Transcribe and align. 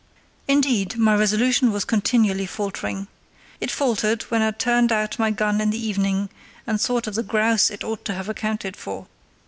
Indeed, 0.47 0.97
my 0.97 1.13
resolution 1.15 1.71
was 1.71 1.85
continually 1.85 2.47
faltering. 2.47 3.05
It 3.59 3.69
faltered 3.69 4.23
when 4.31 4.41
I 4.41 4.49
turned 4.49 4.91
out 4.91 5.19
my 5.19 5.29
gun 5.29 5.61
in 5.61 5.69
the 5.69 5.77
evening 5.87 6.29
and 6.65 6.81
thought 6.81 7.05
of 7.05 7.13
the 7.13 7.21
grouse 7.21 7.69
it 7.69 7.83
ought 7.83 8.03
to 8.05 8.15
have 8.15 8.27
accounted 8.27 8.75
for. 8.75 9.05